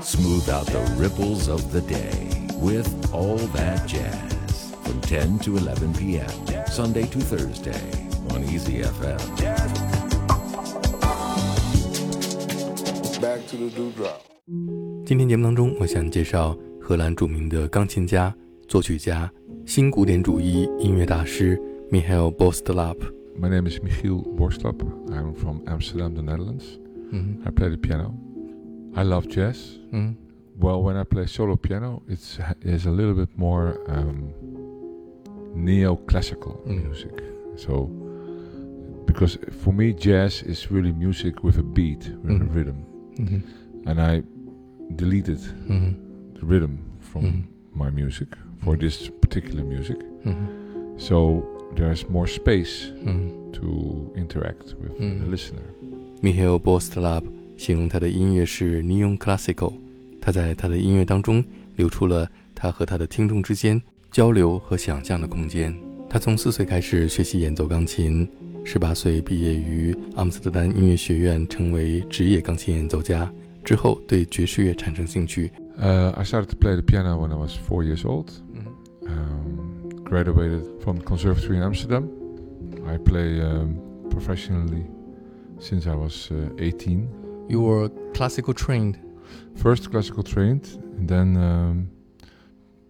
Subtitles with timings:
[0.00, 5.92] Smooth out the ripples of the day with All That Jazz from 10 to 11
[5.94, 6.30] p.m.
[6.66, 9.20] Sunday to Thursday on Easy FM.
[13.20, 14.20] Back to the dewdrop.
[15.04, 18.34] 今天节目当中，我想介绍荷兰着名的钢琴家、
[18.66, 19.30] 作曲家、
[19.66, 21.60] 新古典主义音乐大师
[21.90, 22.96] Michael Bostelap。
[23.38, 24.78] My name is Michiel Borstlap.
[25.10, 26.64] I'm from Amsterdam, the Netherlands.
[27.10, 28.14] 嗯 I play the piano.
[28.95, 29.77] I love jazz.
[29.93, 30.15] Mm.
[30.57, 34.33] Well, when I play solo piano, it's is a little bit more um,
[35.55, 36.85] neoclassical mm.
[36.85, 37.23] music.
[37.55, 37.85] So,
[39.05, 42.49] because for me, jazz is really music with a beat, with mm.
[42.49, 43.41] a rhythm, -hmm.
[43.85, 44.23] and I
[44.95, 45.93] deleted -hmm.
[46.33, 47.83] the rhythm from mm-hmm.
[47.83, 48.27] my music
[48.63, 49.97] for this particular music.
[50.25, 50.47] Mm-hmm.
[50.97, 51.43] So
[51.75, 53.51] there's more space mm-hmm.
[53.51, 53.67] to
[54.15, 55.63] interact with the listener.
[56.21, 59.71] Michiel Borstlap 形容他的音乐是 Neo Classical。
[60.19, 65.71] 他在他的音乐当中留出了他和他的听众之间交流和想象的空间。
[66.09, 68.27] 他从四岁开始学习演奏钢琴，
[68.65, 73.31] 十八岁毕业于阿姆斯特丹音乐学院，成为职业钢琴演奏家。
[73.63, 75.51] 之后对爵士乐产生兴趣。
[75.79, 78.31] Uh, started to play the piano when I was four years old.
[78.55, 79.07] Mm-hmm.
[79.07, 82.09] Um, graduated from conservatory in Amsterdam.
[82.87, 83.75] I play um,
[84.09, 84.83] professionally
[85.59, 87.20] since I was uh, 18.
[87.50, 88.96] You were classical trained.
[89.56, 90.66] First classical trained,
[90.98, 91.88] and then um,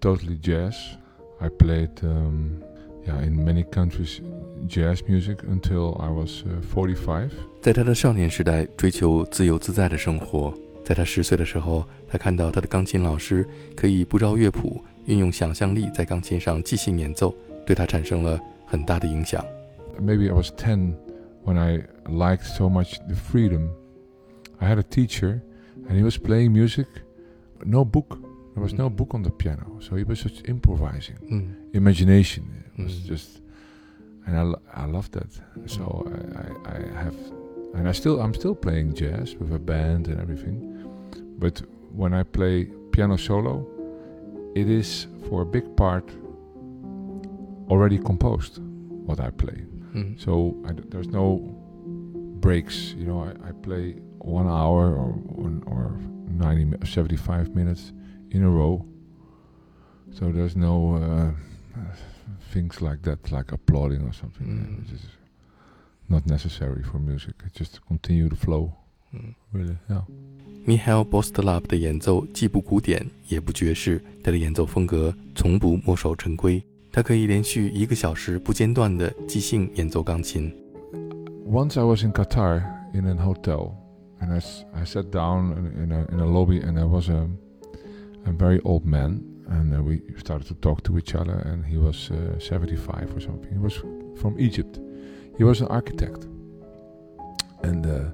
[0.00, 0.74] totally jazz.
[1.40, 2.62] I played um,
[3.06, 4.20] yeah in many countries
[4.66, 7.30] jazz music until I was uh, 45.
[7.60, 10.54] 在他的少年时代，追求自由自在的生活。
[10.84, 17.34] 在他十岁的时候，他看到他的钢琴老师可以不照乐谱，运用想象力在钢琴上即兴演奏，
[17.66, 19.44] 对他产生了很大的影响。
[20.00, 20.94] maybe I was 10
[21.44, 23.68] when I liked so much the freedom.
[24.61, 25.41] I had a teacher
[25.87, 26.87] and he was playing music,
[27.65, 28.09] no book.
[28.53, 28.79] There was mm.
[28.79, 29.65] no book on the piano.
[29.79, 31.17] So he was just improvising.
[31.29, 32.43] 嗯 Imagination
[32.77, 33.07] it was Mm.
[33.07, 33.41] just,
[34.25, 35.31] and I, lo- I loved that.
[35.57, 35.69] Mm.
[35.69, 37.15] So I, I, I have,
[37.75, 40.57] and I still, I'm still playing jazz with a band and everything.
[41.39, 41.61] But
[41.95, 43.65] when I play piano solo,
[44.55, 46.05] it is for a big part
[47.69, 48.59] already composed
[49.07, 49.65] what I play.
[49.93, 51.39] 嗯 So I d there's no
[52.45, 52.93] breaks.
[52.99, 55.15] You know, I, I play one hour or
[55.65, 57.91] or 90 75 minutes
[58.31, 58.85] in a row
[60.11, 61.31] so there's no uh,
[62.51, 64.79] things like that like applauding or something mm.
[64.79, 65.05] which is
[66.09, 68.73] not necessary for music it just continue the flow
[69.13, 69.33] mm.
[69.53, 70.01] really yeah
[70.63, 76.63] Michiel Borstlap 的演奏既不古典也不爵士，他的演奏风格从不墨守成规。
[76.91, 80.53] 他可以连续一个小时不间断的即兴演奏钢琴。
[81.47, 82.61] Once I was in Qatar
[82.93, 83.80] in an hotel
[84.21, 84.43] and
[84.75, 87.27] I sat down in, a, in a lobby, and there was a,
[88.25, 91.33] a very old man, and uh, we started to talk to each other.
[91.33, 93.51] And he was uh, 75 or something.
[93.51, 93.77] He was
[94.21, 94.79] from Egypt.
[95.37, 96.27] He was an architect,
[97.63, 98.11] and uh,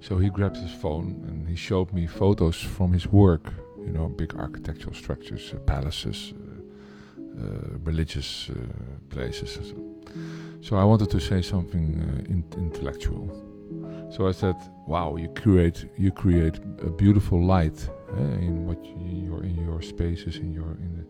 [0.00, 3.52] so he grabbed his phone and he showed me photos from his work.
[3.78, 8.50] You know, big architectural structures, uh, palaces, uh, uh, religious
[9.08, 9.72] places.
[10.60, 10.76] So.
[10.76, 11.84] I wanted to say something
[12.28, 13.47] in- intellectual.
[14.10, 14.56] So I said,
[14.86, 17.78] "Wow, you create you create a beautiful light
[18.16, 21.04] eh, in what you, your in your spaces in your in the."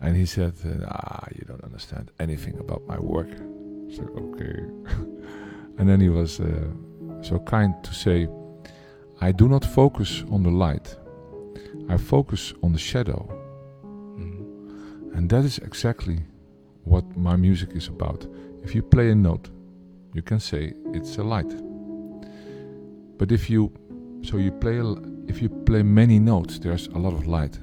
[0.00, 0.54] And he said,
[0.88, 3.30] "Ah, you don't understand anything about my work."
[3.94, 4.56] So okay,
[5.78, 6.46] and then he was uh,
[7.20, 8.28] so kind to say,
[9.20, 10.96] "I do not focus on the light.
[11.88, 13.28] I focus on the shadow."
[14.16, 16.18] 嗯 And that is exactly
[16.84, 18.26] what my music is about.
[18.64, 19.50] If you play a note,
[20.14, 21.52] you can say it's a light.
[23.18, 23.72] But if you
[24.22, 24.80] so you play
[25.28, 27.58] if you play many notes, there's a lot of light.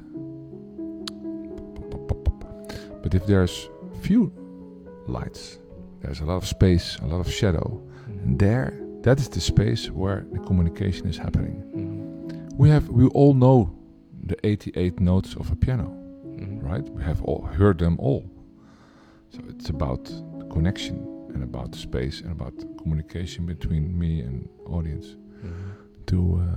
[3.01, 3.69] But if there's
[4.01, 4.31] few
[5.07, 5.59] lights,
[6.01, 7.81] there's a lot of space, a lot of shadow.
[8.09, 8.19] Mm-hmm.
[8.19, 11.63] And there, that is the space where the communication is happening.
[11.75, 11.99] 嗯
[12.57, 13.69] We have we all know
[14.27, 15.93] the 88 notes of a piano
[16.37, 16.85] 嗯 right?
[16.93, 18.23] We have all heard them all.
[19.29, 20.03] So it's about
[20.39, 25.51] the connection and about space and about communication between me and audience 嗯
[26.05, 26.55] to uh,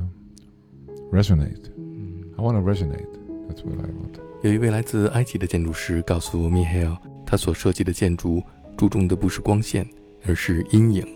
[1.13, 1.71] resonate.
[1.77, 3.07] 嗯 I want to resonate.
[3.49, 4.21] That's what I want.
[4.43, 8.43] 有一位来自埃及的建筑师告诉 Mihail，他所设计的建筑
[8.77, 9.87] 注重的不是光线，
[10.27, 11.07] 而是阴影。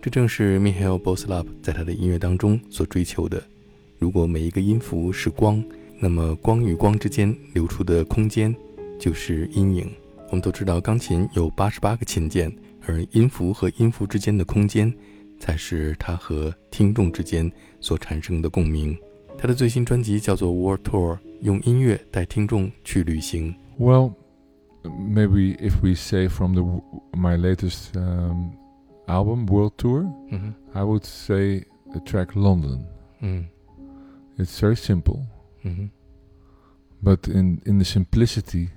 [0.00, 3.42] 这正是 Mihail Boslap 在他的音乐当中所追求的。
[3.98, 5.64] 如果每一个音符是光，
[5.98, 8.54] 那么光与光之间留出的空间
[9.00, 9.90] 就是阴影。
[10.28, 12.54] 我们都知道，钢琴有八十八个琴键，
[12.87, 14.93] 而音符和音符之间的空间，
[15.39, 18.97] 才是它和听众之间所产生的共鸣。
[19.37, 23.55] 他 他的最新专辑叫做《World Tour》，用音乐带听众去旅行。
[23.79, 24.13] Well,
[24.83, 26.83] maybe if we say from the w-
[27.13, 28.51] my latest um,
[29.07, 32.85] album, World Tour, 嗯哼， I would say the track London.
[33.21, 33.47] 嗯
[34.37, 35.21] It's very simple,
[35.63, 35.89] 嗯哼，
[37.03, 38.69] but in in the simplicity,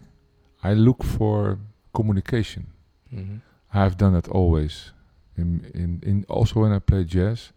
[0.61, 1.59] I look for
[1.93, 2.63] communication.
[3.11, 4.92] 嗯 哼，I have done that always.
[5.38, 7.52] In in in also when I play jazz,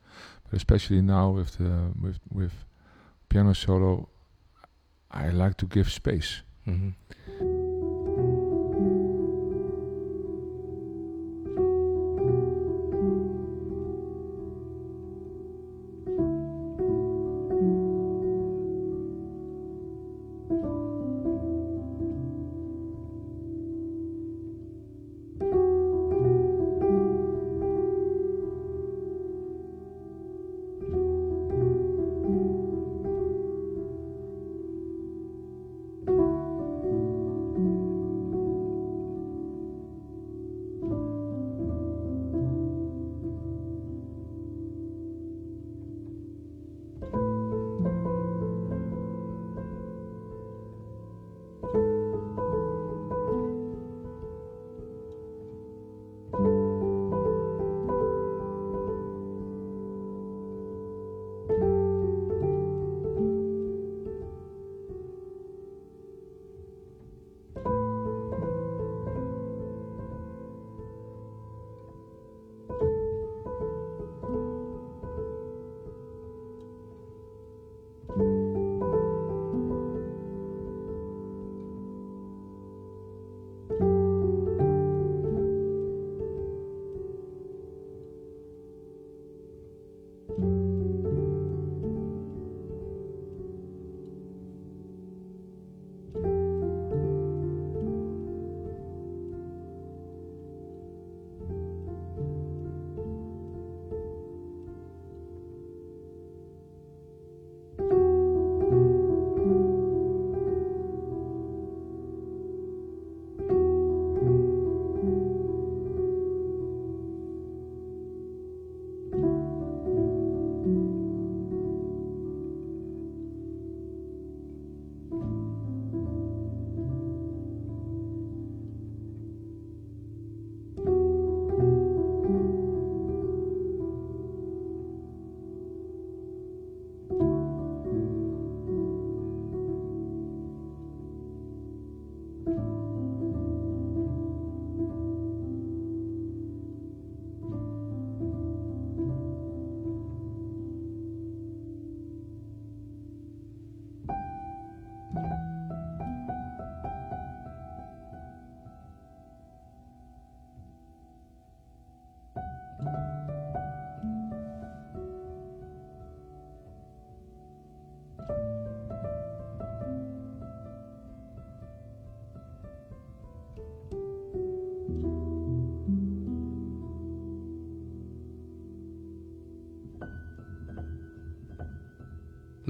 [0.44, 2.52] but especially now with the with with
[3.28, 4.08] piano solo,
[5.10, 6.42] I like to give space.
[6.64, 6.94] 嗯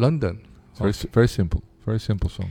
[0.02, 0.34] London.
[0.78, 2.50] Very s- very simple, very simple song.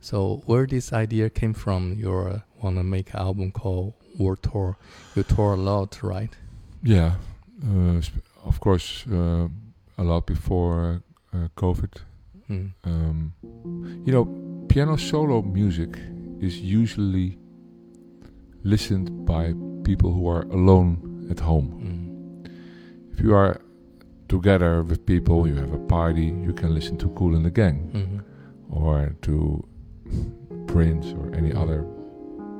[0.00, 1.80] So where this idea came from?
[1.98, 4.76] You uh, wanna make an album called World Tour.
[5.14, 6.32] You tour a lot, right?
[6.82, 7.10] Yeah,
[7.64, 8.00] uh,
[8.44, 9.48] of course, uh,
[9.98, 11.02] a lot before
[11.34, 11.92] uh, COVID.
[12.50, 12.70] Mm.
[12.84, 13.32] Um,
[14.06, 14.24] you know,
[14.68, 15.98] piano solo music
[16.40, 17.38] is usually
[18.62, 21.68] listened by people who are alone at home.
[21.82, 22.50] Mm.
[23.12, 23.60] If you are
[24.28, 27.90] together with people, you have a party, you can listen to Kool and the Gang
[27.92, 28.20] Mhm.
[28.70, 29.64] or to
[30.66, 31.84] Prince or any other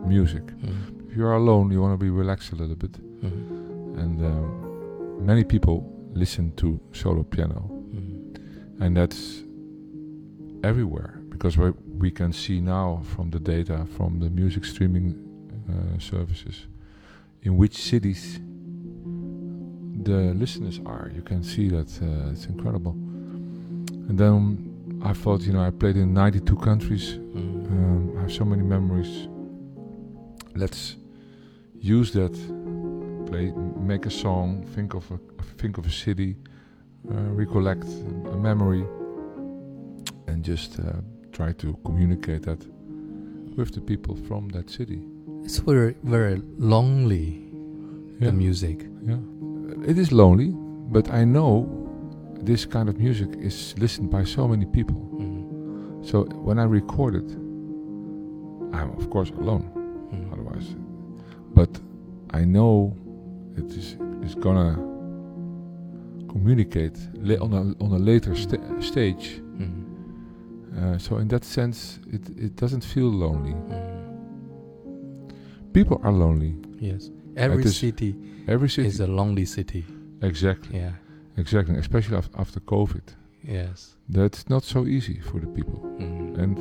[0.07, 0.45] music.
[0.47, 1.09] Mhm.
[1.11, 2.93] If you are alone, you want to be relaxed a little bit.
[3.23, 3.99] Mhm.
[4.03, 8.39] And um, many people listen to solo piano, Mhm.
[8.81, 9.43] and that's
[10.63, 15.15] everywhere because we we can see now from the data from the music streaming
[15.71, 16.67] uh, services
[17.43, 18.39] in which cities
[20.03, 21.11] the listeners are.
[21.15, 22.93] You can see that uh, it's incredible.
[24.09, 27.19] And then I thought, you know, I played in 92 countries.
[27.35, 27.67] Mhm.
[27.71, 29.29] Um, I have so many memories.
[30.55, 30.97] Let's
[31.81, 32.33] use that.
[33.27, 34.65] Play, make a song.
[34.75, 35.19] Think of a
[35.59, 36.37] think of a city.
[37.11, 37.85] Uh, recollect
[38.33, 38.85] a memory,
[40.29, 40.93] and just uh,
[41.33, 42.65] try to communicate that
[43.57, 45.01] with the people from that city.
[45.45, 47.43] It's very very lonely.
[48.19, 48.31] Yeah.
[48.31, 48.87] The music.
[49.05, 49.19] Yeah,
[49.87, 50.53] it is lonely,
[50.93, 51.67] but I know
[52.43, 55.01] this kind of music is listened by so many people.
[55.19, 56.05] Mm.
[56.07, 57.31] So when I record it,
[58.73, 59.71] I'm of course alone.
[60.13, 60.33] Mm.
[60.33, 60.77] Otherwise,
[61.55, 61.71] but
[62.31, 62.97] I know
[63.57, 64.75] it is is gonna
[66.29, 69.41] communicate la- on a on a later sta- stage.
[69.59, 69.85] Mm.
[70.79, 73.55] Uh, so in that sense, it it doesn't feel lonely.
[73.55, 73.97] Mm.
[75.73, 76.55] People are lonely.
[76.79, 77.11] Yes.
[77.37, 78.15] Every is- city
[78.49, 79.85] Every city, is a lonely city.
[80.23, 80.93] exactly, Yeah.
[81.37, 81.77] exactly.
[81.77, 83.03] Especially af- after COVID,
[83.45, 83.97] Yes.
[84.09, 85.79] that's not so easy for the people.
[85.99, 86.39] Mm.
[86.43, 86.59] And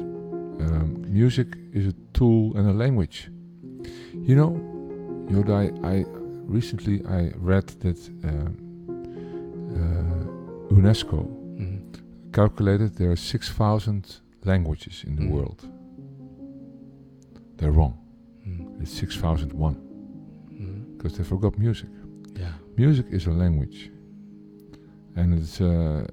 [0.62, 3.30] um, music is a tool and a language.
[4.28, 4.54] You know,
[5.54, 6.06] I, I
[6.48, 8.30] recently I read that uh,
[9.80, 11.26] uh, UNESCO
[11.58, 11.80] Mm.
[12.32, 14.04] calculated there are six thousand
[14.44, 15.32] languages in the Mm.
[15.32, 15.62] world.
[17.58, 17.94] They're wrong.
[18.48, 18.82] Mm.
[18.82, 19.76] It's six thousand one
[20.97, 21.89] because they forgot music.
[22.35, 22.53] Yeah.
[22.77, 23.91] Music is a language,
[25.17, 26.07] and it's uh,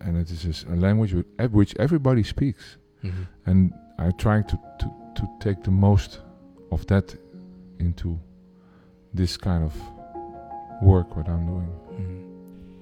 [0.00, 2.76] and it is a s- a language with, ev- which everybody speaks.
[3.02, 3.26] Mhm.
[3.46, 4.86] and I'm trying to, to,
[5.16, 6.20] to take the most
[6.70, 7.14] of that
[7.78, 8.18] into
[9.12, 9.72] this kind of
[10.82, 11.68] work what I'm doing.
[11.98, 12.24] 嗯，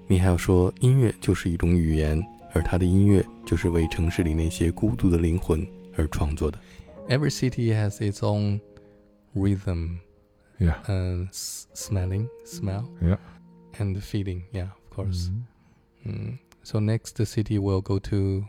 [0.08, 5.66] 米海尔说，音乐就是一种语言，而他的音乐就是为城市里那些孤独的灵魂
[5.96, 6.58] 而创作的。
[7.08, 8.60] Every city has its own
[9.34, 9.98] rhythm
[10.59, 10.81] Yeah.
[10.87, 13.17] and s- smelling, smell, Yeah.
[13.79, 14.43] and the feeling.
[14.51, 15.29] Yeah, of course.
[15.29, 15.43] Mhm.
[16.05, 16.39] Mm.
[16.63, 18.45] So next city we'll go to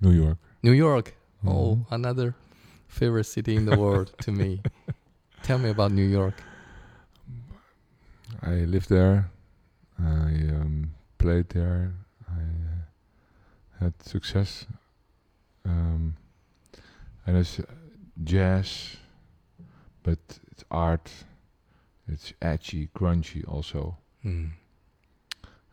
[0.00, 0.38] New York.
[0.62, 1.14] New York.
[1.44, 1.86] Oh, Mhm.
[1.90, 2.34] another
[2.88, 4.60] favorite city in the world to me.
[5.42, 6.34] Tell me about New York.
[8.42, 9.30] I lived there.
[9.98, 11.92] I um, played there.
[12.28, 14.66] I uh, had success.
[15.64, 16.16] Um,
[17.26, 17.60] and it's
[18.24, 18.96] jazz,
[20.02, 20.18] but
[20.50, 21.10] it's art.
[22.12, 23.96] It's edgy, grungy also.
[24.24, 24.50] Mm.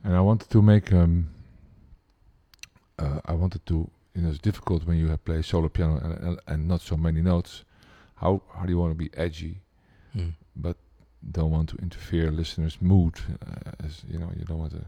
[0.03, 1.27] and I wanted to make um
[2.99, 6.39] uh, I wanted to you know it's difficult when you have play solo piano and,
[6.47, 7.63] and, not so many notes
[8.15, 9.57] how how do you want to be edgy
[10.15, 10.33] Mm.
[10.55, 10.77] but
[11.31, 13.15] don't want to interfere listeners mood
[13.45, 14.85] uh, as you know you don't want to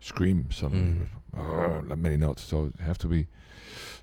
[0.00, 0.98] scream suddenly Mm.
[1.00, 3.26] with, "Arr," many notes so it have to be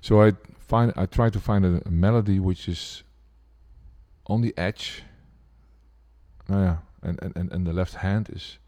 [0.00, 3.02] so I find I try to find a, a melody which is
[4.26, 5.02] on the edge
[6.50, 8.58] oh yeah and, and, and, and the left hand is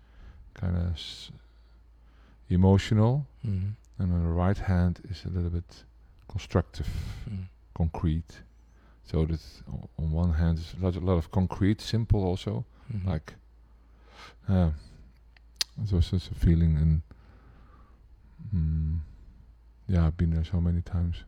[0.54, 1.30] kind of s-
[2.48, 3.72] emotional, Mm.
[3.98, 5.84] and on the right hand is a little bit
[6.28, 6.88] constructive,
[7.28, 7.46] Mm.
[7.74, 8.42] concrete.
[9.04, 9.40] So that
[9.98, 13.06] on one hand is a lot, a lot of concrete, simple also, Mhm.
[13.06, 13.34] like
[14.48, 14.70] uh,
[15.82, 17.02] it was just a feeling, and
[18.54, 18.98] mm,
[19.88, 21.24] yeah, I've been there so many times.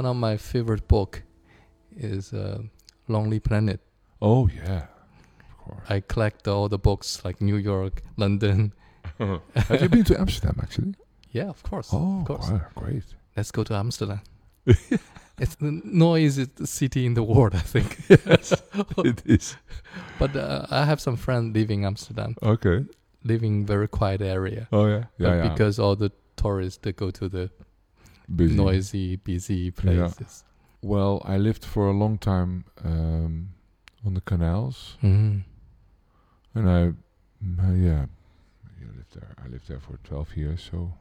[0.00, 1.22] One of my favorite book
[1.94, 2.62] is uh,
[3.08, 3.80] Lonely Planet.
[4.22, 4.86] Oh yeah,
[5.50, 5.84] of course.
[5.90, 8.72] I collect all the books like New York, London.
[9.68, 10.94] Have you been to Amsterdam actually?
[11.32, 11.90] Yeah, of course.
[11.92, 12.48] Oh, of course.
[12.50, 13.04] wow, great.
[13.36, 14.22] Let's go to Amsterdam.
[15.38, 17.98] it's the noisiest city in the world, I think.
[18.08, 18.54] yes,
[19.04, 19.56] it is.
[20.18, 22.86] But uh, I have some friends living Amsterdam, Okay.
[23.22, 24.66] living very quiet area.
[24.72, 25.48] Oh yeah, yeah, yeah.
[25.48, 27.50] Because all the tourists they go to the
[28.34, 28.54] Busy.
[28.54, 30.44] noisy, busy places.
[30.82, 33.50] Well, I lived for a long time um,
[34.06, 35.42] on the canals, Mhm.
[36.54, 38.06] and I, uh, yeah,
[38.64, 39.34] I lived there.
[39.44, 40.62] I lived there for twelve years.
[40.70, 40.92] So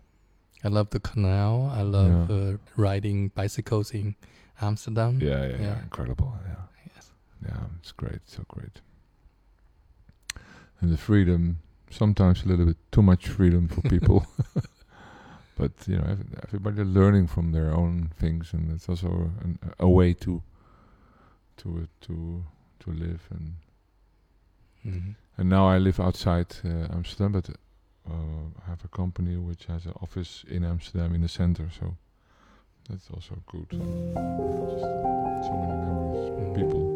[0.63, 1.71] I love the canal.
[1.73, 4.15] I love uh, riding bicycles in
[4.61, 5.19] Amsterdam.
[5.21, 5.81] yeah, yeah, yeah, Yeah.
[5.83, 6.33] incredible.
[6.45, 6.63] Yeah,
[6.95, 7.11] Yes.
[7.45, 8.81] yeah, it's great, so great.
[10.81, 11.59] And the freedom,
[11.89, 14.25] sometimes a little bit too much freedom for people.
[15.59, 19.09] but you know, ev- everybody learning from their own things, and it's also
[19.43, 20.41] an, a way to,
[21.57, 22.43] to to
[22.79, 23.53] to live and
[24.85, 25.15] Mhm.
[25.37, 28.13] And now I live outside uh, Amsterdam, but uh,
[28.63, 31.95] I have a company which has an office in Amsterdam in the center, so
[32.89, 33.67] that's also good.
[33.71, 36.55] So, many memories, Mm.
[36.55, 36.88] people.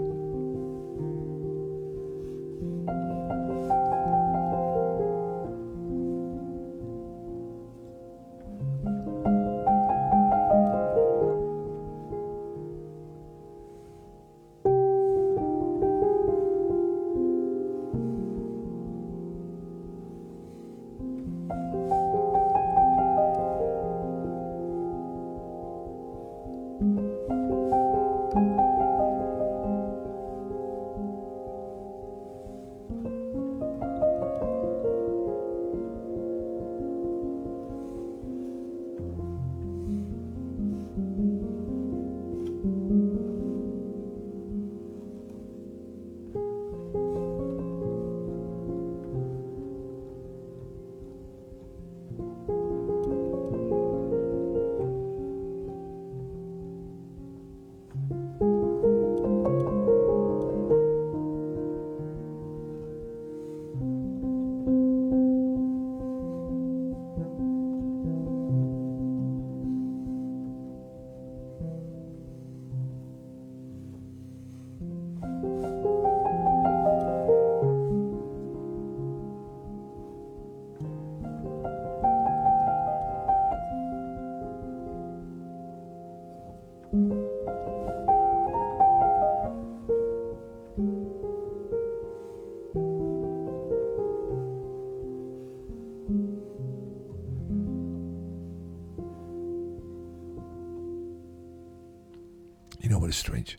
[103.14, 103.58] Is strange?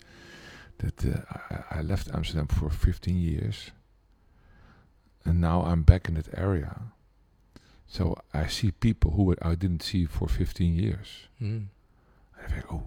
[0.79, 1.21] That uh,
[1.71, 3.71] I, I left Amsterdam for 15 years,
[5.25, 6.73] and now I'm back in that area.
[7.87, 11.29] So I see people who I didn't see for 15 years.
[11.41, 11.67] Mm.
[12.43, 12.83] I think, oh,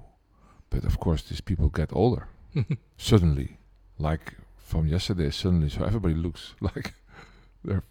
[0.70, 2.28] but of course these people get older
[2.98, 3.58] suddenly,
[3.98, 5.30] like from yesterday.
[5.32, 6.94] Suddenly, so everybody looks like
[7.64, 7.84] they're,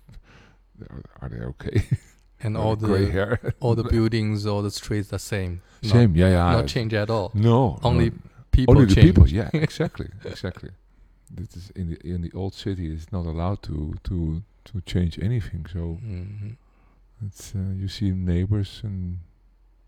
[0.78, 1.88] they're are they okay?
[2.42, 5.62] and all they gray the hair, all the buildings, all the streets the same.
[5.82, 6.16] Not- same.
[6.16, 6.52] Yeah, yeah.
[6.52, 7.30] Not change at all.
[7.32, 8.16] No, Only no,
[8.56, 9.06] People only the change.
[9.14, 9.28] people.
[9.28, 10.70] Yeah, exactly, exactly.
[11.30, 12.92] This is in the in the old city.
[12.94, 15.66] It's not allowed to to to change anything.
[15.72, 16.56] So Mhm.
[17.26, 19.18] it's uh, you see neighbors and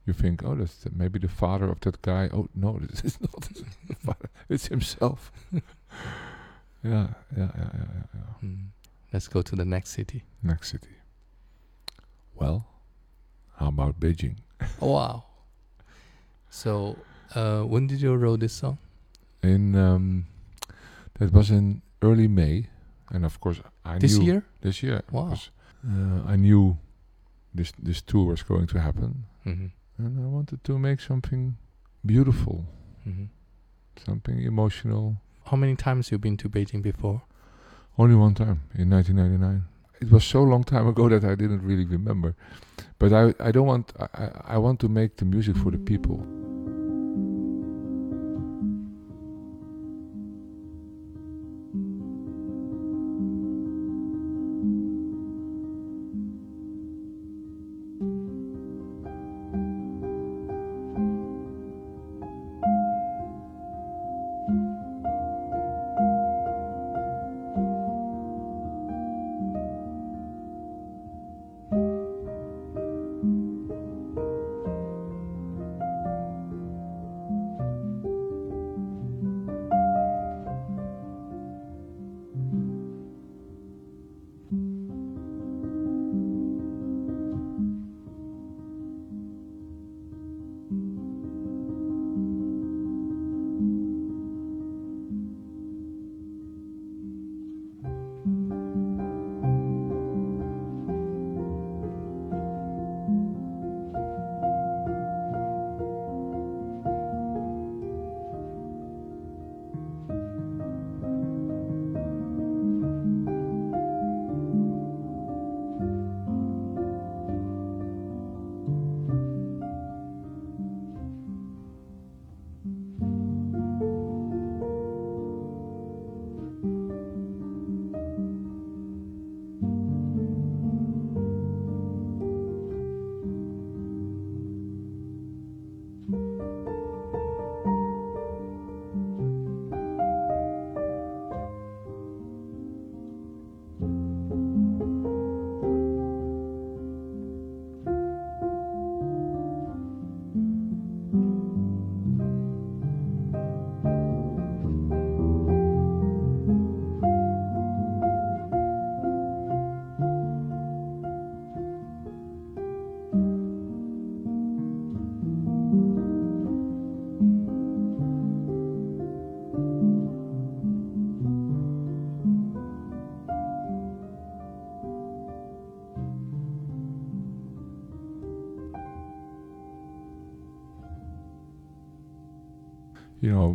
[0.06, 2.28] you think, oh, that's the, maybe the father of that guy.
[2.32, 3.40] Oh no, this is not
[3.88, 4.28] the father.
[4.48, 5.32] It's himself.
[5.52, 5.60] yeah,
[6.82, 8.48] yeah, yeah, yeah, yeah, yeah.
[8.48, 8.66] Mm.
[9.12, 10.22] Let's go to the next city.
[10.42, 10.96] Next city.
[12.34, 12.66] Well,
[13.56, 14.36] how about Beijing?
[14.80, 15.24] Wow.
[16.50, 16.96] So,
[17.34, 18.78] uh, when did you wrote this song?
[19.42, 20.26] In um,
[21.18, 22.66] that was in early May,
[23.10, 24.42] and of course I This knew year?
[24.60, 25.02] This year.
[25.12, 25.32] Wow.
[25.86, 26.76] uh, I knew
[27.54, 29.66] this this tour was going to happen, hmm
[29.98, 31.56] and I wanted to make something
[32.04, 32.64] beautiful,
[33.04, 33.26] hmm
[34.06, 35.16] something emotional.
[35.44, 37.22] How many times you've been to Beijing before?
[37.96, 39.64] Only one time in 1999.
[40.00, 42.34] It was so long time ago that I didn't really remember.
[42.98, 46.18] But I I don't want I, I want to make the music for the people.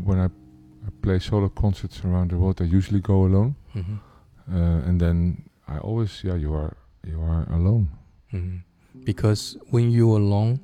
[0.05, 3.95] When I, I play solo concerts around the world, I usually go alone, hmm
[4.51, 6.75] uh, and then I always, yeah, you are
[7.07, 7.87] you are alone.
[8.31, 8.57] hmm
[9.05, 10.59] Because when you're alone,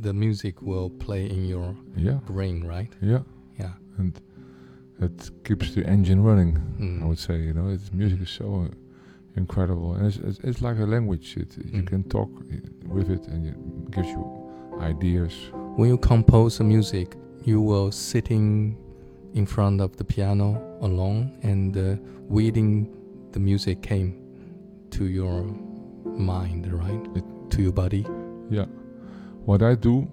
[0.00, 2.92] the music will play in your Yeah, brain, right?
[3.02, 3.22] yeah,
[3.58, 3.72] Yeah.
[3.98, 4.12] and
[5.00, 6.52] it keeps the engine running.
[6.78, 7.02] Mm.
[7.02, 8.68] I would say, you know, it's, music is so
[9.36, 11.36] incredible, and it's, it's, it's like a language.
[11.36, 11.86] It, You Mm.
[11.86, 12.30] can talk
[12.94, 13.56] with it, and it
[13.90, 14.24] gives you
[14.80, 15.32] ideas.
[15.76, 18.76] When you compose a music, you were sitting
[19.34, 21.96] in front of the piano alone and uh,
[22.28, 22.88] waiting
[23.32, 24.10] the music came
[24.90, 25.42] to your
[26.04, 27.06] mind, right?
[27.16, 28.04] It- to your body.
[28.50, 28.66] Yeah,
[29.44, 30.08] what I do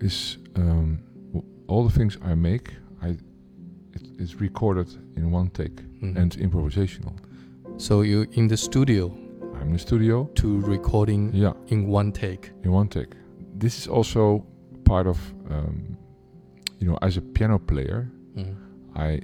[0.00, 1.00] is um,
[1.32, 3.08] w- all the things I make, I
[3.96, 6.16] it, it's recorded in one take, Mhm.
[6.16, 7.12] and improvisational.
[7.78, 9.10] so you in the studio
[9.54, 10.28] I'm in the studio.
[10.34, 12.52] to recording Yeah, in one take.
[12.64, 13.12] in one take.
[13.58, 14.44] This is also
[14.84, 15.18] part of,
[15.50, 15.96] um,
[16.80, 18.54] you know, as a piano player, Mm.
[18.96, 19.20] I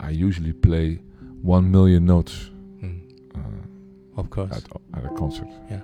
[0.00, 1.00] I usually play
[1.42, 2.50] one million notes
[2.82, 3.00] Mm.
[3.34, 4.50] uh, Of course.
[4.56, 5.48] at at a concert.
[5.70, 5.82] Yeah.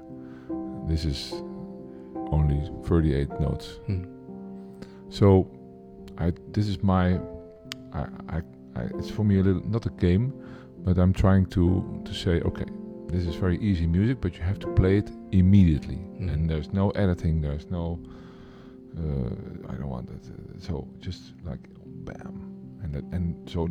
[0.88, 1.35] This is
[2.33, 3.81] only 38 notes.
[3.88, 4.05] Mm.
[5.09, 5.47] So,
[6.19, 7.19] I this is my,
[7.93, 8.43] I, I,
[8.77, 10.33] I it's for me a little not a game,
[10.85, 12.67] but I'm trying to to say okay,
[13.09, 16.33] this is very easy music, but you have to play it immediately, Mm.
[16.33, 17.99] and there's no editing, there's no,
[18.98, 20.62] uh, I don't want that.
[20.62, 21.61] So just like
[22.04, 22.35] bam,
[22.83, 23.68] and that, and so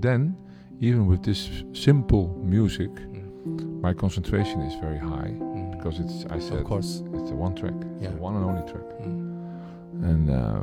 [0.00, 0.36] then
[0.80, 3.80] even with this simple music, Mm.
[3.80, 5.70] my concentration is very high Mm.
[5.76, 7.02] because it's I said of course.
[7.14, 8.12] it's a one track, it's Yeah.
[8.18, 10.04] a one and only track Mm.
[10.10, 10.60] and uh,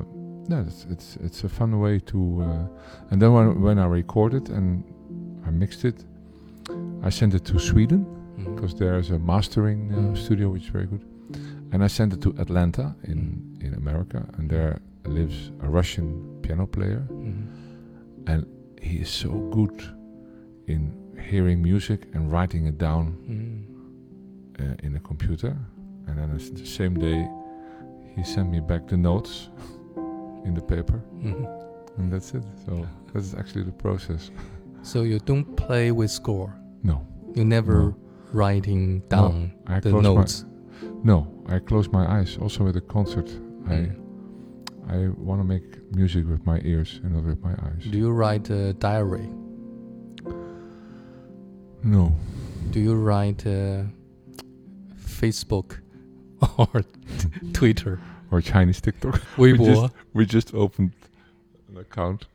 [0.49, 2.17] yeah, it's, it's it's a fun way to.
[2.43, 2.67] Uh,
[3.11, 4.83] and then when when I recorded and
[5.47, 6.05] I mixed it,
[7.07, 8.55] I sent it to Sweden Mm.
[8.55, 11.03] because there's a mastering uh, studio which is very good,
[11.75, 13.19] and I sent it to Atlanta in
[13.65, 16.05] in America, and there lives a Russian
[16.41, 17.45] piano player, Mm.
[18.27, 18.45] and
[18.81, 19.75] he is so good
[20.67, 20.81] in
[21.29, 23.61] hearing music and writing it down Mm.
[24.61, 25.53] uh, in a computer,
[26.07, 27.27] and then the same day
[28.15, 29.49] he sent me back the notes
[30.47, 30.99] in the paper.
[31.23, 31.45] Mhm.
[31.97, 32.43] And that's it.
[32.65, 32.71] So
[33.13, 34.31] that's actually the process.
[34.81, 36.53] So you don't play with score.
[36.83, 36.97] No,
[37.35, 37.95] You never No.
[38.33, 40.43] writing down I the notes.
[40.43, 40.49] my
[41.05, 41.27] no.
[41.47, 42.37] I close my eyes.
[42.41, 43.29] Also at the concert,
[43.67, 44.01] I Mm.
[44.87, 45.63] I want to make
[45.95, 47.83] music with my ears and not with my eyes.
[47.91, 49.27] Do you write a diary?
[51.83, 52.15] no,
[52.71, 53.83] Do you write uh,
[55.19, 55.79] Facebook
[56.57, 56.83] or
[57.53, 57.99] Twitter?
[58.31, 59.21] or Chinese TikTok.
[59.37, 59.65] We Weibo.
[59.65, 60.91] just- we just opened
[61.69, 62.25] an account.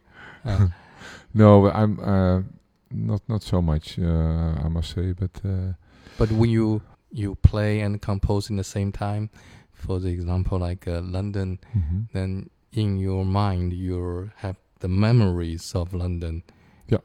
[0.44, 0.68] Uh,
[1.34, 2.42] No, I'm uh,
[2.90, 3.98] not not so much.
[3.98, 5.74] Uh, I must say, but uh,
[6.18, 9.30] but when you you play and compose in the same time,
[9.72, 12.08] for the example like uh, London, mhm.
[12.12, 16.42] then in your mind you have the memories of London.
[16.88, 16.98] Yeah,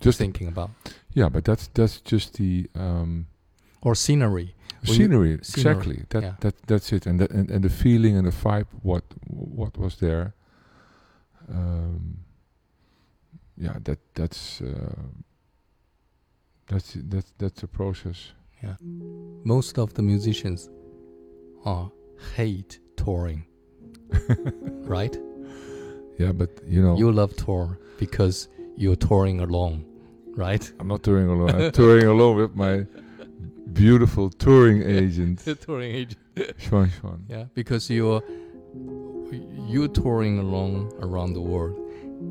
[0.00, 0.70] just thinking about
[1.14, 3.26] yeah, but that's that's just the um,
[3.82, 4.54] or scenery.
[4.84, 6.34] When you- scenery, scenery, exactly that yeah.
[6.40, 9.96] that that's it and, that, and and the feeling and the vibe what what was
[9.96, 10.34] there
[11.48, 12.18] um
[13.56, 14.96] yeah that that's uh,
[16.66, 18.76] that's that's that's a process Yeah.
[19.44, 20.70] Most of the musicians
[21.64, 21.90] are
[22.36, 23.44] hate touring,
[24.86, 25.16] right?
[26.18, 29.84] yeah but you know You love tour because you're touring alone,
[30.36, 30.64] right?
[30.78, 32.86] i'm not touring alone i'm touring alone with my
[33.72, 36.18] beautiful touring agent The touring agent.
[36.64, 37.20] Xuan Xuan.
[37.28, 38.22] Yeah, because you're
[39.68, 41.76] you're touring along around the world,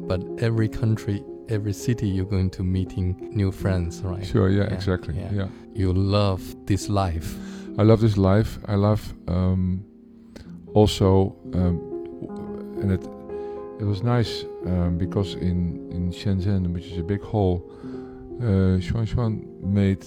[0.07, 4.25] but every country, every city, you're going to meeting new friends, right?
[4.25, 5.31] sure yeah, Yeah, exactly yeah.
[5.33, 7.35] yeah You love this life.
[7.79, 8.59] I love this life.
[8.67, 9.83] I love um,
[10.73, 11.79] also, um,
[12.81, 13.03] and it
[13.79, 17.61] it was nice um, because in in Shenzhen, which is a big hall,
[18.41, 19.31] uh, Xuan Xuan
[19.63, 20.05] made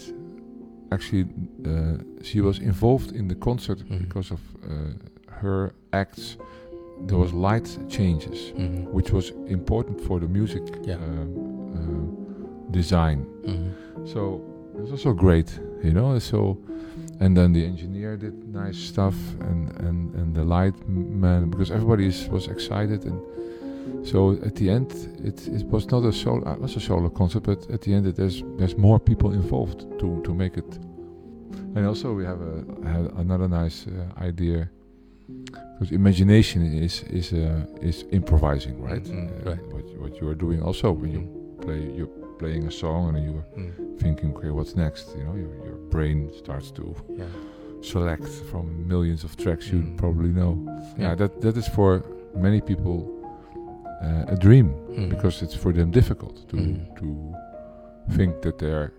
[0.92, 1.24] actually
[1.66, 3.98] uh, she was involved in the concert Mhm.
[3.98, 4.92] because of uh,
[5.42, 6.36] her acts.
[7.06, 8.90] There was light changes, Mhm.
[8.92, 10.96] which was important for the music Yeah.
[10.96, 11.28] um,
[11.74, 13.26] uh, design.
[13.44, 13.70] Mhm.
[14.04, 14.40] So
[14.74, 16.18] it was also great, you know.
[16.18, 16.56] So,
[17.20, 22.06] and then the engineer did nice stuff, and and and the light man because everybody
[22.06, 23.20] is, was excited, and
[24.02, 24.90] so at the end
[25.24, 27.92] it it was not a solo, uh, it was a solo concert, but at the
[27.94, 30.78] end it, there's there's more people involved to to make it.
[31.76, 34.68] And also we have a had another nice uh, idea.
[35.28, 39.04] Because imagination is is uh, is improvising, right?
[39.04, 39.64] Mhm, Uh, right.
[39.72, 41.22] What you- what you are doing also when you
[41.60, 43.70] play you're playing a song and you Mm.
[43.98, 45.14] thinking, okay, what's next?
[45.16, 47.26] You know, your, your brain starts to Yeah.
[47.80, 49.96] select from millions of tracks you Mm.
[49.96, 50.52] probably know.
[50.98, 51.14] Yeah, Yeah.
[51.16, 52.02] that that is for
[52.34, 52.96] many people
[54.02, 55.08] uh, a dream Mm.
[55.08, 56.78] because it's for them difficult to Mm.
[57.00, 57.06] to
[58.16, 58.90] think that they are,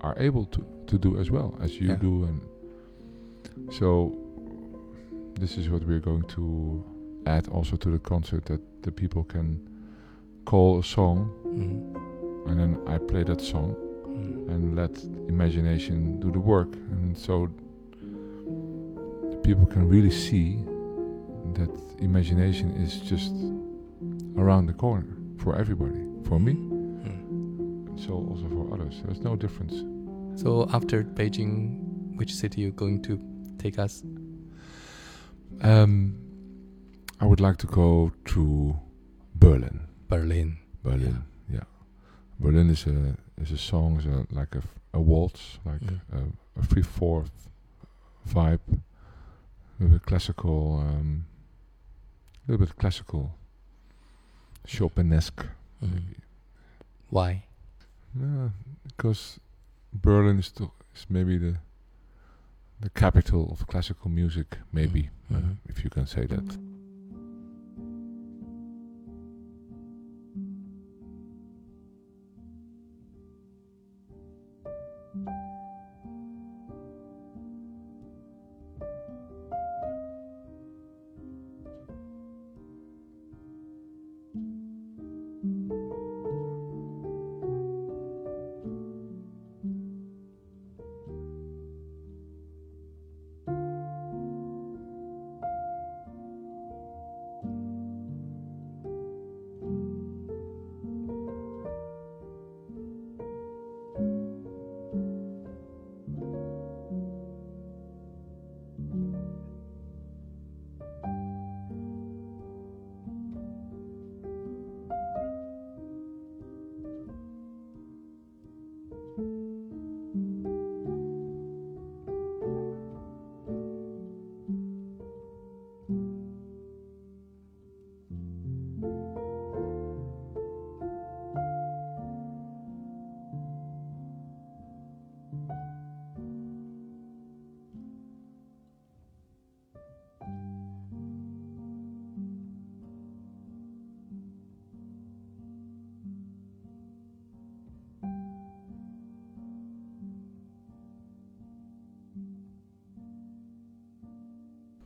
[0.00, 2.00] are able to, to do as well as you Yeah.
[2.00, 2.40] do and
[3.70, 4.12] so
[5.36, 6.84] this is what we're going to
[7.26, 9.58] add also to the concert that the people can
[10.44, 12.50] call a song Mm.
[12.50, 13.74] and then I play that song
[14.08, 14.48] Mm.
[14.50, 17.48] and let imagination do the work and so
[19.30, 20.58] the people can really see
[21.54, 21.70] that
[22.00, 23.32] imagination is just
[24.36, 25.06] around the corner
[25.38, 27.88] for everybody for me Mm.
[27.88, 29.74] and so also for others there's no difference
[30.36, 31.78] So after Beijing,
[32.18, 33.18] which city you're going to
[33.56, 34.02] take us?
[35.62, 36.16] Um,
[37.20, 38.76] I would like to go to
[39.34, 40.58] Berlin Berlin.
[40.82, 41.64] Berlin yeah,
[42.38, 46.00] Berlin is a is a song is a, like a, f- a waltz like Mm.
[46.12, 47.48] a, a free fourth
[48.28, 48.60] vibe
[49.78, 51.26] with a classical um,
[52.46, 53.34] little bit classical
[54.66, 55.46] Chopinesque
[55.82, 56.02] Mm.
[57.10, 57.44] Why?
[58.18, 58.48] Yeah,
[58.86, 59.38] because
[59.92, 61.56] Berlin is, to, is maybe the
[62.84, 65.56] the capital of classical music, maybe uh, Mhm.
[65.70, 66.73] if you can say that.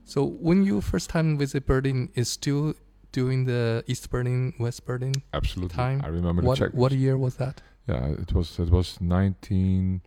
[0.08, 2.72] So when you first time visit Berlin, is still
[3.12, 6.00] during the East Berlin, West Berlin Absolutely, time?
[6.04, 7.60] I remember What what year was that?
[7.86, 10.00] Yeah, it was it was nineteen,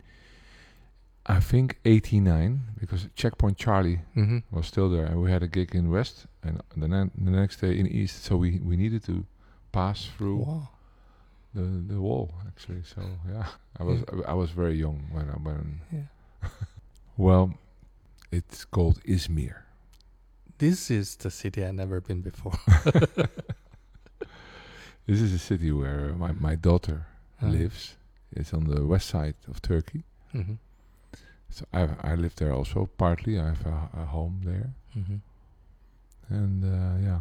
[1.36, 4.38] I think eighty nine because Checkpoint Charlie Mm-hmm.
[4.56, 6.88] was still there, and we had a gig in West, and the,
[7.24, 8.24] the next day in East.
[8.24, 9.24] So we we needed to
[9.72, 10.68] pass through Wow.
[11.54, 11.62] the
[11.94, 12.82] the wall actually.
[12.94, 13.00] So
[13.32, 13.46] yeah,
[13.80, 16.08] I was I was very young when I when Yeah.
[17.16, 17.54] well,
[18.32, 19.54] it's called Izmir.
[20.62, 22.56] This is the city I've never been before.
[25.06, 27.06] This is a city where my my daughter
[27.42, 27.96] Uh, lives.
[28.30, 30.02] It's on the west side of Turkey.
[30.34, 30.54] Mm-hmm.
[31.50, 33.32] So I I live there also partly.
[33.40, 35.18] I have a, a home there, Mm-hmm.
[36.34, 37.20] and uh, yeah,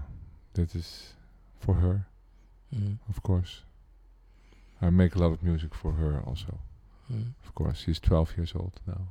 [0.53, 1.13] that is
[1.59, 2.05] for her,
[2.75, 2.93] Mm-hmm.
[3.09, 3.63] of course.
[4.81, 6.59] I make a lot of music for her also.
[7.11, 7.29] Mm-hmm.
[7.45, 9.01] Of course, she's 12 years old now.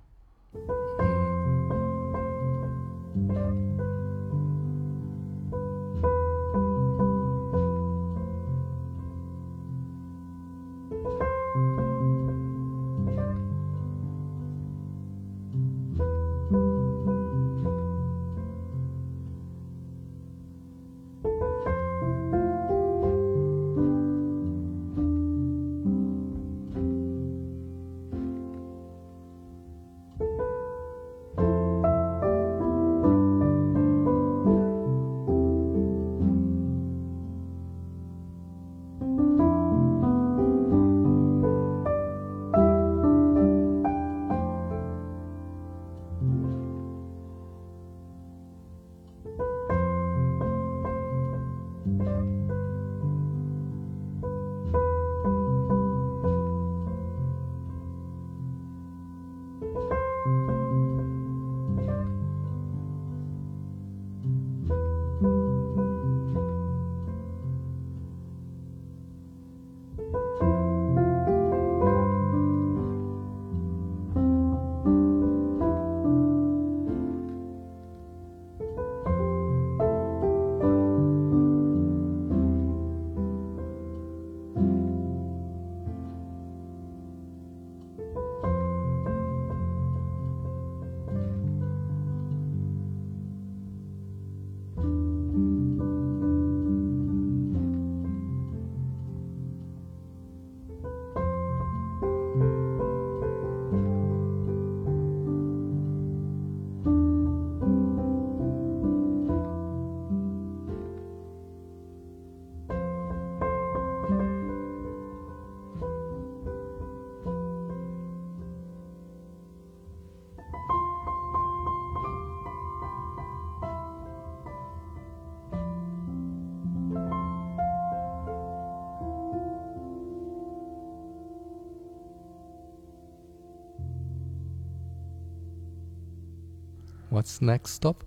[137.20, 138.02] What's next stop?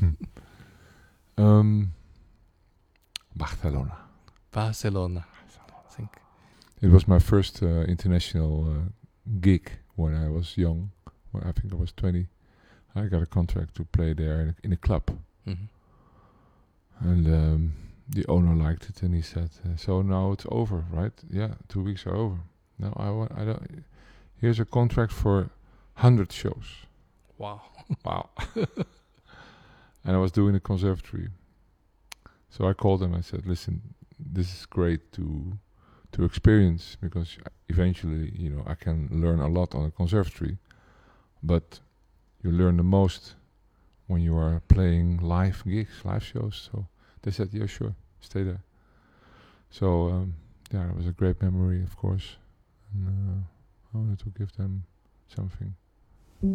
[1.36, 1.92] um,
[3.36, 3.94] Barcelona.
[4.50, 5.26] Barcelona.
[5.86, 6.08] I think.
[6.80, 8.88] It was my first uh, international uh,
[9.42, 10.92] gig when I was young.
[11.34, 12.26] I think I was 20.
[12.96, 15.04] I got a contract to play there in a, in a club.
[15.46, 15.68] Mhm.
[17.00, 17.72] And um,
[18.08, 21.12] the owner liked it, and he said, uh, "So now it's over, right?
[21.30, 22.38] Yeah, two weeks are over.
[22.78, 23.30] Now I want.
[23.40, 23.84] I don't.
[24.40, 25.50] Here's a contract for
[25.94, 26.87] hundred shows.
[27.38, 27.62] Wow.
[28.04, 28.28] Wow.
[30.04, 31.28] and I was doing a conservatory.
[32.50, 33.14] So I called them.
[33.14, 35.58] I said, "Listen, this is great to
[36.12, 40.58] to experience because eventually, you know, I can learn a lot on a conservatory,
[41.42, 41.80] but
[42.42, 43.34] you learn the most
[44.06, 46.86] when you are playing live gigs, live shows." So
[47.22, 48.62] they said, "Yeah, sure, stay there."
[49.70, 50.34] So um,
[50.72, 52.36] yeah, it was a great memory, of course,
[52.92, 53.40] and uh,
[53.94, 54.84] I wanted to give them
[55.28, 55.74] something.
[56.40, 56.46] I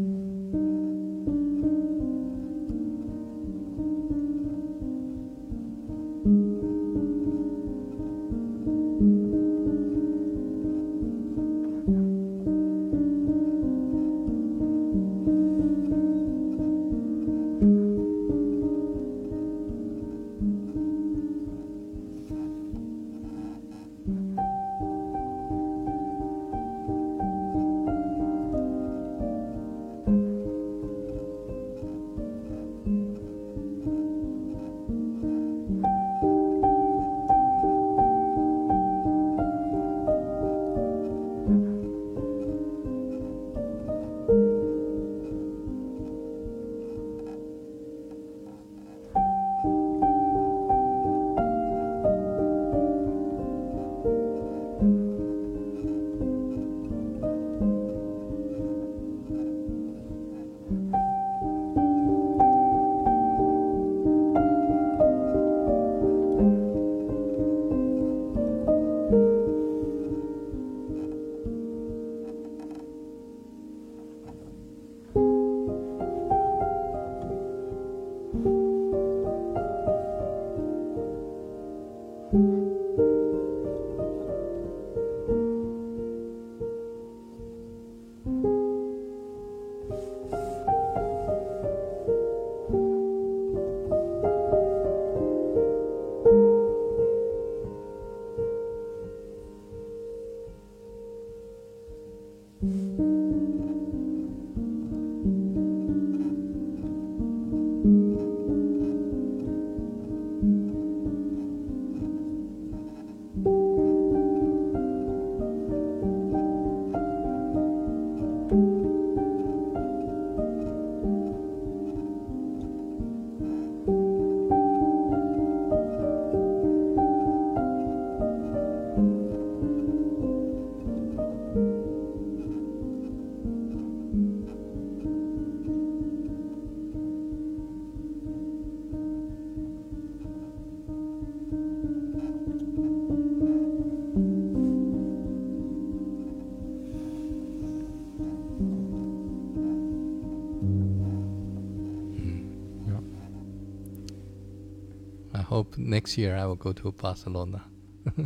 [155.54, 157.62] hope next year I will go to Barcelona.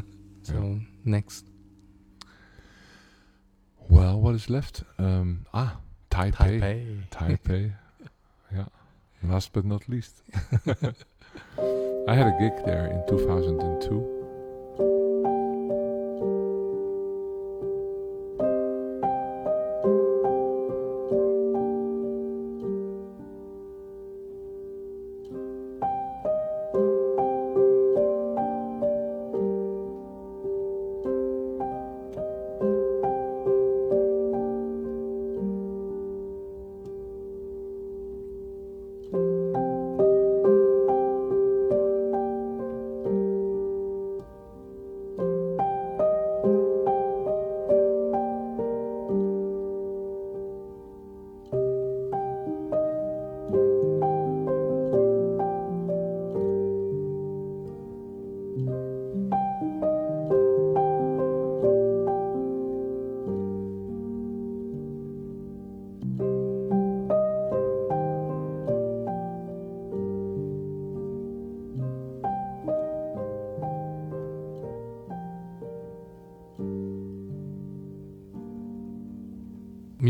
[0.44, 0.80] so Yeah.
[1.04, 1.46] next
[3.90, 4.84] Well, what is left?
[4.98, 5.78] Um, ah,
[6.10, 6.60] Taipei.
[6.60, 7.08] Taipei.
[7.10, 7.74] Taipei.
[8.54, 8.66] yeah.
[9.24, 10.22] Last but not least.
[12.08, 14.16] I had a gig there in 2002.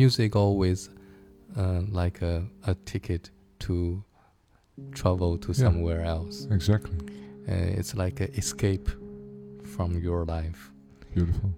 [0.07, 0.89] Music always
[1.57, 3.29] uh, like a, a ticket
[3.59, 4.01] to
[4.93, 5.65] travel to Yeah.
[5.65, 6.47] somewhere else.
[6.49, 6.95] Exactly.
[7.49, 8.87] Uh, it's like an escape
[9.75, 10.71] from your life
[11.13, 11.49] Beautiful.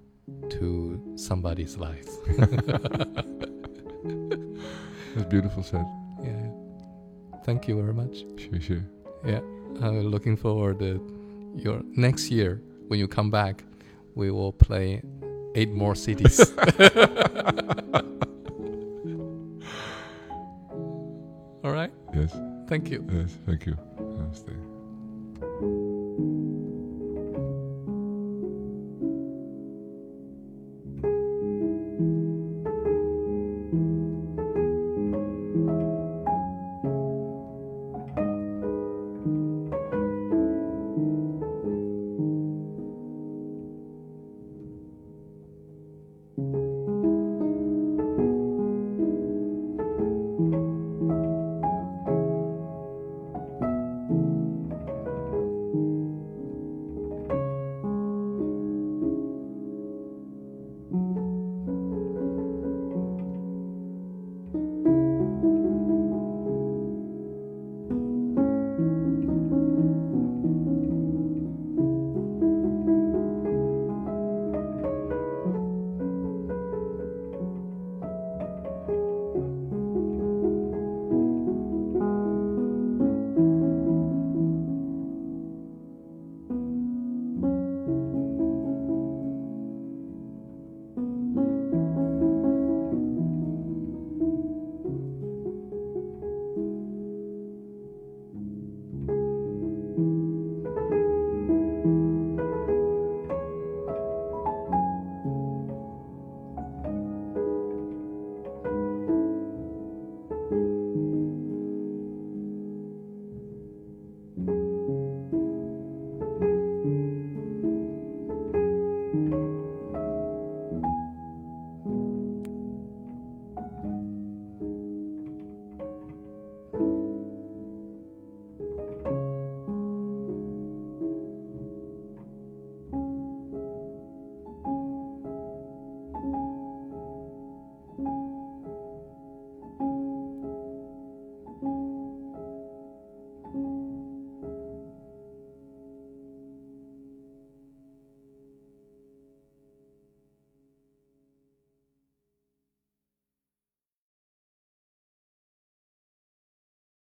[0.50, 2.10] to somebody's life.
[5.16, 5.86] That's beautiful said.
[6.24, 6.50] yeah.
[7.46, 8.16] Thank you very much.
[8.38, 8.84] Sure, sure.
[9.24, 9.42] Yeah.
[9.80, 11.00] I'm looking forward to
[11.56, 13.64] your next year when you come back.
[14.16, 15.04] We will play
[15.56, 16.42] eight more cities.
[21.70, 21.92] All right.
[22.16, 22.36] Yes,
[22.68, 23.06] Thank you.
[23.12, 23.78] yes, thank you.
[24.00, 24.69] Namaste.